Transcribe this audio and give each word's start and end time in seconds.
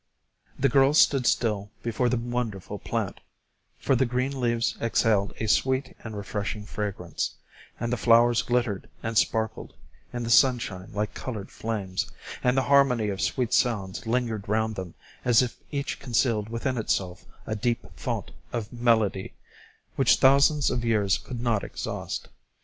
The 0.57 0.67
girl 0.67 0.95
stood 0.95 1.27
still 1.27 1.69
before 1.83 2.09
the 2.09 2.17
wonderful 2.17 2.79
plant, 2.79 3.19
for 3.77 3.95
the 3.95 4.07
green 4.07 4.41
leaves 4.41 4.75
exhaled 4.81 5.31
a 5.37 5.45
sweet 5.45 5.95
and 6.03 6.17
refreshing 6.17 6.65
fragrance, 6.65 7.35
and 7.79 7.93
the 7.93 7.97
flowers 7.97 8.41
glittered 8.41 8.89
and 9.03 9.15
sparkled 9.15 9.75
in 10.11 10.23
the 10.23 10.31
sunshine 10.31 10.89
like 10.93 11.13
colored 11.13 11.51
flames, 11.51 12.11
and 12.43 12.57
the 12.57 12.63
harmony 12.63 13.09
of 13.09 13.21
sweet 13.21 13.53
sounds 13.53 14.07
lingered 14.07 14.49
round 14.49 14.73
them 14.75 14.95
as 15.23 15.43
if 15.43 15.57
each 15.69 15.99
concealed 15.99 16.49
within 16.49 16.79
itself 16.79 17.23
a 17.45 17.55
deep 17.55 17.85
fount 17.95 18.31
of 18.51 18.73
melody, 18.73 19.35
which 19.97 20.15
thousands 20.15 20.71
of 20.71 20.83
years 20.83 21.19
could 21.19 21.39
not 21.41 21.63
exhaust. 21.63 22.27